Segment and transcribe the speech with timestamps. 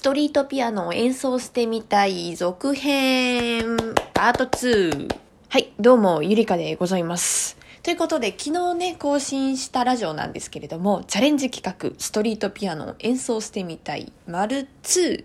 [0.00, 3.76] ストリートピアノを演奏してみたい続編
[4.14, 5.14] パート2。
[5.50, 7.58] はい、どうも、ゆりかでございます。
[7.82, 15.22] ということで、昨日ね、更新したラジオなんですけれども、チャレンジ企画、ストリートピアノを演奏してみたい、丸2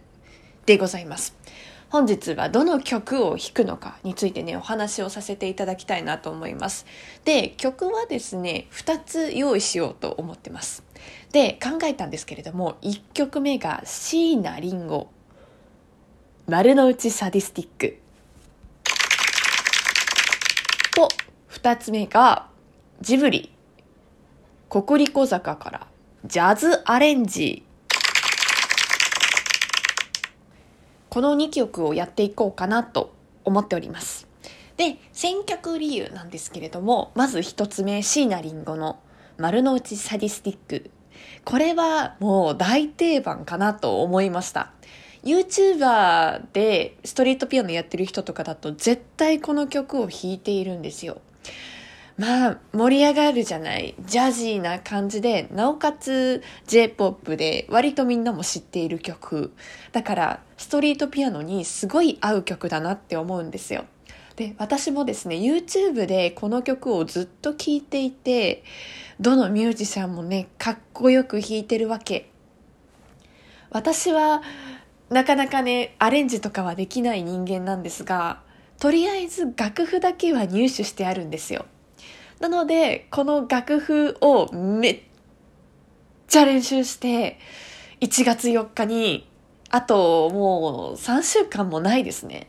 [0.66, 1.38] でございます。
[1.96, 6.86] 本日はどの曲を弾くのかについてね、お話をさせていただきたいなと思います。
[7.24, 10.84] で、曲はですね、2つ用意しようと思ってます。
[11.32, 15.08] で、考えたんですけれども、1曲目が椎名林檎、
[16.50, 17.98] 丸の内サディスティック。
[20.94, 21.08] と、
[21.50, 22.50] 2つ目が
[23.00, 23.54] ジブリ、
[24.70, 25.88] 国立小坂から
[26.26, 27.65] ジャズアレンジ
[31.16, 34.28] この2曲をやっていこうかなと思っております。
[34.76, 39.00] で、選曲理由なんですけれども、まず1つ目、椎名林檎の
[39.38, 40.92] 丸の内サディスティック。
[41.46, 44.74] これはもう大定番かなと思いました。
[45.24, 51.22] YouTuber でストリートピアノやってる人とかだと絶対この曲を弾いているんですよ。
[52.18, 53.94] まあ、盛り上がるじゃない。
[54.00, 59.52] ジャジーな感じで、なおかつ J-POP で割とみんなも知っている曲。
[59.92, 63.84] だから、ストリートピアノにすごい合う曲だなって思うんですよ。
[64.38, 68.64] で、私もですね、YouTube でこの曲をずっと聴いていて、
[69.20, 72.30] どのミュージシャンもね、かっこよく弾いてるわけ。
[73.72, 74.42] 私は、
[75.10, 78.42] なかなかね、アレンジとかはできない人間なんですが、
[78.80, 81.66] とりあえず楽譜だけは入手してあるんですよ。
[82.40, 85.02] なので、この楽譜をめっ
[86.28, 87.40] ちゃ練習して、
[88.02, 89.28] 1月4日に、
[89.70, 92.48] あともう3週間もないですね。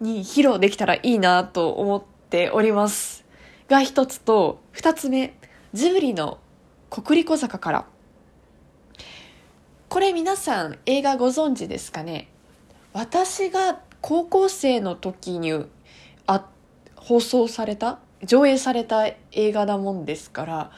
[0.00, 3.24] に披露できたらいいなと思っております。
[3.68, 5.34] が一つと、二つ目、
[5.72, 6.38] ジブリの
[6.90, 7.86] 国立小坂から。
[9.88, 12.28] これ皆さん映画ご存知ですかね？
[12.92, 15.52] 私が高校生の時に
[16.26, 16.46] あ
[16.96, 20.72] 放送された上映された映画だもんですから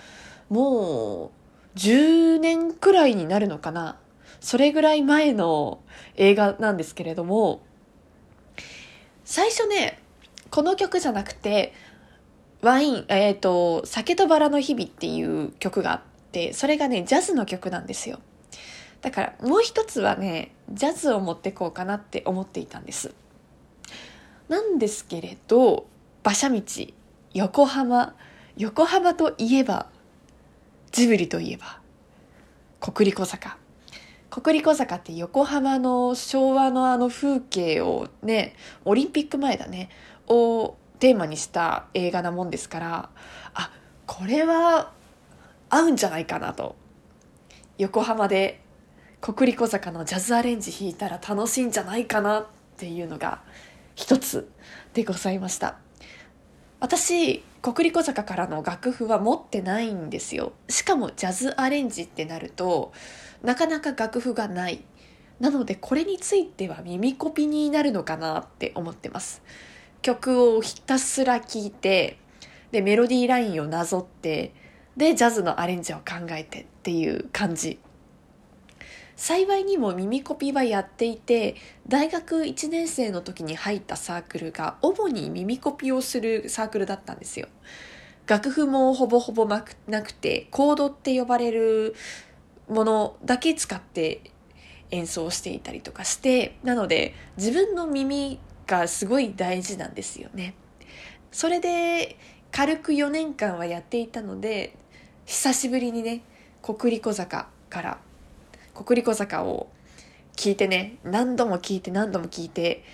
[0.48, 1.32] も
[1.74, 3.98] う10年くらいになるのかな
[4.40, 5.80] それぐらい前の
[6.16, 7.62] 映画なんですけれども
[9.24, 10.00] 最初ね
[10.50, 11.72] この曲じゃなくて
[12.62, 16.00] ワイン、えっ、ー、と、酒とバラの日々っていう曲があっ
[16.32, 18.18] て、それがね、ジャズの曲なんですよ。
[19.02, 23.14] だから、もう一つはね、ジャズを持ってこうかなって思っていたんです。
[24.48, 25.86] なんですけれど、
[26.24, 26.60] 馬車道、
[27.36, 28.14] 横浜
[28.56, 29.90] 横浜といえば
[30.90, 31.80] ジブリといえば
[32.80, 33.58] 国立小坂。
[34.30, 39.90] 国立小坂って横浜の昭和のあの風景をねオリンピック前だね
[40.28, 43.10] をテーマにした映画なもんですから
[43.52, 43.70] あ
[44.06, 44.92] これは
[45.68, 46.74] 合うんじゃないかなと。
[47.76, 48.62] 横浜で
[49.20, 52.46] 国立小坂のジャズアレンジ弾いたら楽しいんじゃないかなっ
[52.78, 53.42] ていうのが
[53.94, 54.50] 一つ
[54.94, 55.85] でございました。
[56.78, 60.52] 私国立小坂からの楽譜は持ってないんですよ。
[60.68, 62.92] しかもジャズアレンジってなると
[63.42, 64.84] なかなか楽譜がない。
[65.40, 69.42] なのでこれについては耳コピになるのかなって思ってます。
[70.02, 72.18] 曲をひたすら聴いて
[72.70, 74.54] でメロディーラインをなぞって
[74.96, 77.78] でジャズのアレンジを考えてっていう感じ。
[79.16, 81.56] 幸いにも耳コピはやっていて
[81.88, 87.48] 大学1年生の時に入ったサークルが主に耳コピをするサークルだったんですよ。
[88.26, 91.94] 楽譜もほぼほぼなくてコードって呼ばれる
[92.68, 94.20] ものだけ使って
[94.90, 100.54] 演奏していたりとかしてなので自分の耳がすごい大事なんですよね。
[101.32, 102.18] それで
[102.50, 104.76] 軽く4年間はやっていたので
[105.24, 106.22] 久しぶりにね
[106.62, 107.98] 国立小坂から
[108.76, 109.68] 国立小坂を
[110.36, 112.84] 聞いてね、何度も聞いて何度も聞いて、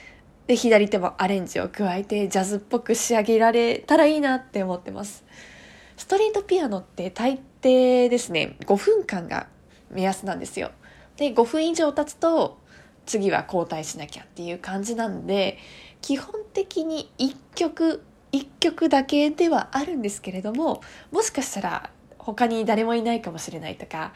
[0.47, 5.25] で、左手もアレンジを加えてジャズっぽく仕上げられたらいいなって思ってます。
[5.97, 9.49] ストリートピアノって大抵ですね、5分間が
[9.91, 10.71] 目安なんですよ。
[11.17, 12.59] で、5分以上経つと
[13.07, 15.59] 次は交代しなきゃっていう感じなんで、
[16.01, 18.03] 基本的に1曲、
[18.33, 20.81] 1曲だけではあるんですけれども、
[21.11, 24.13] もしかしたら他に誰もいないかもしれないとか、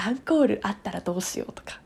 [0.00, 1.80] アンコールあったらどうしようとか。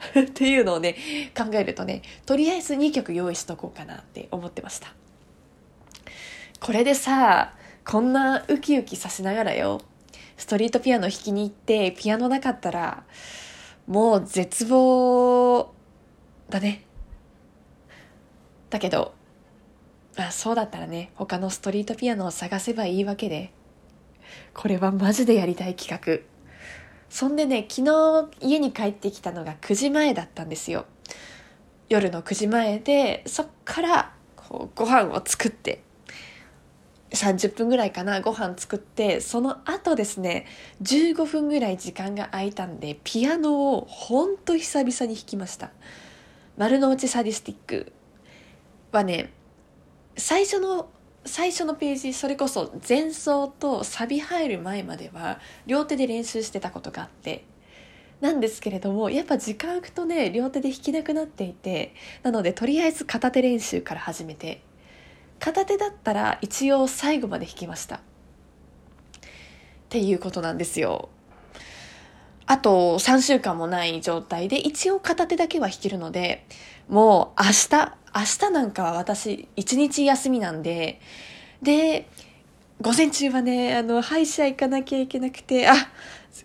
[0.18, 0.96] っていうのをね
[1.36, 4.94] 考えるとねとりあえず2曲用意しとこうかなって思ってました。
[6.60, 7.54] これでさ
[7.84, 9.80] こんなウキウキさせながらよ
[10.36, 13.04] ストリートピアノ弾きに行ってピアノなかったら
[13.86, 15.72] もう絶望
[16.48, 16.84] だね。
[18.70, 19.14] だけど
[20.16, 23.52] あそうだったらね他のストリートピアノを探せばいいわけで。
[24.54, 26.39] これはマジでやりたい企画。
[27.10, 30.86] そんでね昨日家に帰ってきたのが9時前だったんですよ。
[31.88, 35.82] 夜の9時前でそっからこうご飯を作って
[37.10, 40.46] 30分ぐらいかなご飯作ってその後ですね
[40.82, 45.72] 15分ぐらい時間が空いたんでピアノをほんと久々に弾きました。
[46.56, 47.92] 丸の内サディスティック
[48.92, 49.32] はね
[50.16, 50.88] 最初の
[51.24, 57.44] 最初のページそれこそ前奏とサビ入る前までは両手で練習してたことがあって。
[58.20, 64.62] なんですけれどもやっぱ時間空くとね両手で弾きなくなっていてなのでとりあえず片手練習から始めて。
[65.40, 67.96] 片手だったら一応最後まで弾きました。
[67.96, 68.00] っ
[69.88, 71.08] ていうことなんですよ。
[72.46, 76.44] あと3週間もない状態で一応片手だけは弾けるので
[76.88, 81.00] もう明日明日なんかは私一日休みなんで
[81.62, 82.08] で
[82.80, 85.74] 午前中はねあの歯医者行かなきゃいけなくてあ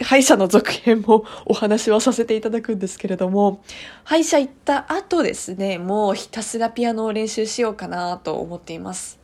[0.01, 3.63] 歯医者の続編もお話はさせていただくんですけれども、
[4.03, 9.19] 歯医者行った後ですね、もうひたすらピアノを練習しようかなと思っています。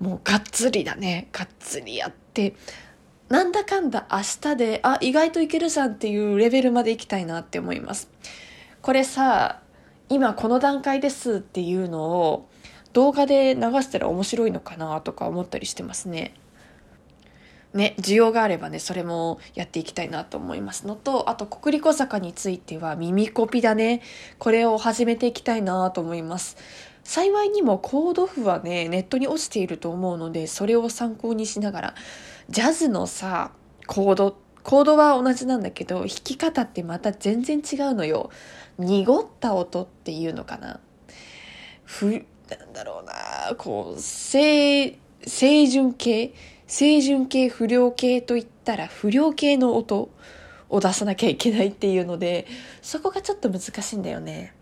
[0.00, 1.28] もうがっつりだね。
[1.32, 2.54] がっつりやって、
[3.28, 8.10] なんだかんだ明日で、あ、意外といけるじゃんっていうレベルまで行きたいなって思います。
[8.82, 9.60] これさ、
[10.08, 12.48] 今この段階ですっていうのを
[12.92, 16.34] 動画で流したら面白いのかなとか思ったりしてますね。
[17.74, 24.00] ね、需要があればね、それもやっていきたいなと思いますのと、あと、国立小坂については耳コピだね。
[24.38, 26.56] これを始めていきたいなと思います。
[27.04, 31.94] 幸いにもコード譜はね、ネットに落ちていると思うので、それを参考にしながら、
[32.48, 33.52] ジャズのさ、
[33.86, 38.30] コード、コードは同じなんだけど、弾き方ってまた全然違うのよ。
[38.78, 40.80] 濁った音っていうのかな？
[41.84, 46.34] ふ、なんだろうな、こう、清、清純系？
[46.68, 50.10] 清純系不良系といったら不良系の音
[50.68, 52.44] を出さなきゃいけないっていうので
[52.82, 54.52] そこがちょっと難しいんだよね。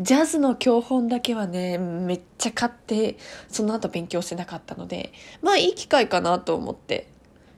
[0.00, 3.18] ジャズの教本だけはねめっちゃ買って
[3.48, 5.12] その後勉強してなかったので
[5.42, 7.06] まあいい機会かなと思って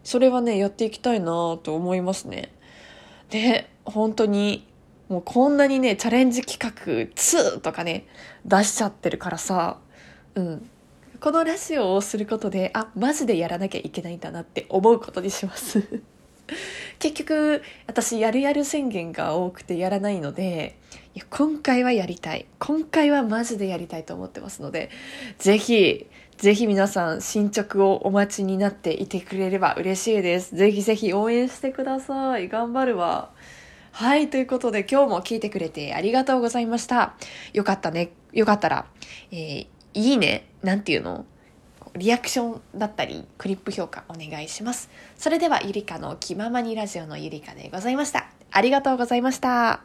[0.02, 2.52] それはねやっていきたいなと思いますね。
[3.30, 4.66] で本当に
[5.08, 8.06] もうこんなにねチャレンジ企画2とかね
[8.44, 9.78] 出しちゃってるからさ。
[10.34, 10.70] うん。
[11.20, 16.02] このラジオをすることであマジでやらなきゃいけないんだなって思うことにします。
[16.98, 20.76] 結局私やるやる宣言が多くてやらないので
[21.30, 22.46] 今回はやりたい。
[22.58, 24.90] 今回はマジでやりたいと思ってますので
[25.38, 26.06] ぜひ
[26.36, 30.54] ぜひ皆さん進捗をお待ちになっていてくれれば嬉しいです。
[30.54, 32.48] ぜひぜひ応援してください。
[32.48, 33.30] 頑張るわ。
[33.96, 34.28] はい。
[34.28, 37.14] ということで、今日も聞いてくれてありがとうございました。
[37.54, 38.10] よかったね。
[38.34, 38.84] よかったら、
[39.30, 41.24] えー、いいね、なんていうの？
[41.94, 44.90] リアクションだったり、クリップ評価お願いします。
[45.16, 48.26] それでは、ゆりかの気ままにラジオのゆりかでございました。
[48.50, 49.80] ありがとうございました。